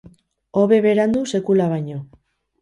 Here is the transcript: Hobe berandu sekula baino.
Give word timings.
Hobe 0.61 0.79
berandu 0.85 1.21
sekula 1.33 1.69
baino. 1.75 2.01